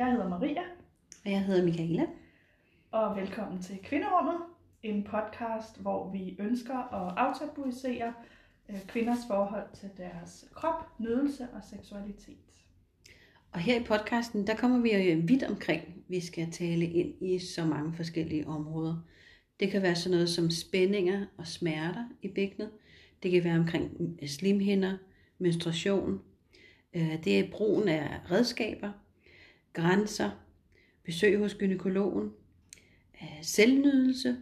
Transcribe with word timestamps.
Jeg 0.00 0.12
hedder 0.12 0.28
Maria. 0.28 0.62
Og 1.24 1.30
jeg 1.30 1.44
hedder 1.44 1.64
Michaela. 1.64 2.06
Og 2.90 3.16
velkommen 3.16 3.62
til 3.62 3.78
Kvinderummet, 3.82 4.36
en 4.82 5.04
podcast, 5.04 5.80
hvor 5.80 6.10
vi 6.12 6.36
ønsker 6.38 6.74
at 6.74 7.14
aftabuisere 7.16 8.14
øh, 8.68 8.86
kvinders 8.86 9.18
forhold 9.26 9.64
til 9.74 9.90
deres 9.96 10.44
krop, 10.54 10.88
nydelse 10.98 11.48
og 11.52 11.60
seksualitet. 11.70 12.64
Og 13.52 13.60
her 13.60 13.80
i 13.80 13.84
podcasten, 13.84 14.46
der 14.46 14.56
kommer 14.56 14.78
vi 14.78 15.14
vidt 15.14 15.42
omkring. 15.42 16.04
Vi 16.08 16.20
skal 16.20 16.50
tale 16.50 16.84
ind 16.84 17.22
i 17.22 17.38
så 17.38 17.64
mange 17.64 17.94
forskellige 17.94 18.46
områder. 18.46 18.96
Det 19.60 19.70
kan 19.70 19.82
være 19.82 19.96
sådan 19.96 20.14
noget 20.14 20.28
som 20.28 20.50
spændinger 20.50 21.26
og 21.38 21.46
smerter 21.46 22.04
i 22.22 22.28
bækkenet. 22.28 22.70
Det 23.22 23.30
kan 23.30 23.44
være 23.44 23.58
omkring 23.58 24.18
slimhinder, 24.26 24.96
menstruation. 25.38 26.20
Øh, 26.94 27.24
det 27.24 27.38
er 27.38 27.50
brugen 27.50 27.88
af 27.88 28.20
redskaber, 28.30 28.92
grænser, 29.72 30.30
besøg 31.04 31.38
hos 31.38 31.54
gynekologen, 31.54 32.32
øh, 33.22 33.42
selvnydelse, 33.42 34.36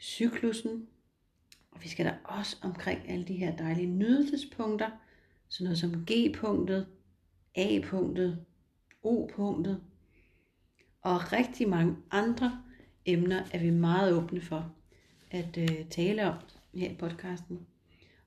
cyklusen. 0.00 0.88
Og 1.70 1.82
vi 1.82 1.88
skal 1.88 2.06
da 2.06 2.14
også 2.24 2.56
omkring 2.62 3.10
alle 3.10 3.24
de 3.24 3.36
her 3.36 3.56
dejlige 3.56 3.86
nydelsespunkter, 3.86 4.90
sådan 5.48 5.64
noget 5.64 5.78
som 5.78 6.06
G-punktet, 6.10 6.86
A-punktet, 7.54 8.44
O-punktet 9.02 9.80
og 11.00 11.32
rigtig 11.32 11.68
mange 11.68 11.96
andre 12.10 12.62
emner 13.06 13.44
er 13.52 13.58
vi 13.58 13.70
meget 13.70 14.12
åbne 14.12 14.40
for 14.40 14.74
at 15.30 15.58
øh, 15.58 15.88
tale 15.90 16.24
om 16.24 16.34
her 16.74 16.90
i 16.90 16.94
podcasten. 16.94 17.66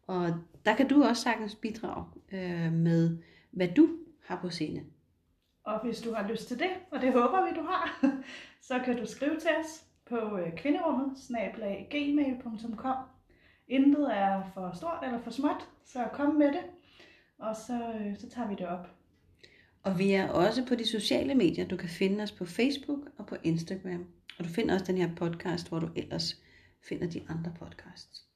Og 0.08 0.36
der 0.66 0.76
kan 0.76 0.88
du 0.88 1.04
også 1.04 1.24
sagtens 1.24 1.56
bidrage 1.56 2.06
øh, 2.32 2.74
med, 2.74 3.18
hvad 3.52 3.68
du 3.68 3.90
har 4.24 4.40
på 4.42 4.50
scene. 4.50 4.84
Og 5.64 5.84
hvis 5.84 6.02
du 6.02 6.14
har 6.14 6.28
lyst 6.28 6.48
til 6.48 6.60
det, 6.60 6.72
og 6.92 7.02
det 7.02 7.14
håber 7.14 7.46
vi, 7.46 7.60
du 7.60 7.62
har, 7.62 8.06
så 8.68 8.80
kan 8.86 8.98
du 8.98 9.06
skrive 9.06 9.40
til 9.40 9.50
os 9.60 9.86
på 10.06 10.38
øh, 10.38 10.58
kvinderummet, 10.58 11.18
gmail.com. 11.90 12.96
Intet 13.68 14.18
er 14.18 14.44
for 14.54 14.72
stort 14.76 15.04
eller 15.04 15.22
for 15.22 15.32
småt, 15.32 15.70
så 15.86 16.08
kom 16.14 16.36
med 16.36 16.48
det, 16.48 16.64
og 17.38 17.56
så, 17.56 17.94
øh, 18.00 18.18
så 18.18 18.30
tager 18.30 18.48
vi 18.48 18.56
det 18.56 18.68
op. 18.68 18.88
Og 19.84 20.00
vi 20.00 20.12
er 20.12 20.30
også 20.30 20.66
på 20.66 20.76
de 20.76 20.88
sociale 20.88 21.36
medier. 21.36 21.68
Du 21.68 21.78
kan 21.78 21.90
finde 21.90 22.24
os 22.24 22.32
på 22.32 22.46
Facebook 22.46 23.00
og 23.18 23.26
på 23.26 23.36
Instagram. 23.44 24.06
Og 24.40 24.46
du 24.46 24.50
finder 24.50 24.74
også 24.74 24.86
den 24.86 24.98
her 24.98 25.16
podcast, 25.16 25.70
hvor 25.70 25.80
du 25.80 25.90
ellers 25.96 26.42
finder 26.90 27.10
de 27.10 27.22
andre 27.30 27.54
podcasts. 27.60 28.31